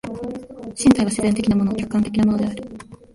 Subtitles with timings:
[0.75, 2.63] 身体は自然的なもの、客観的なものである。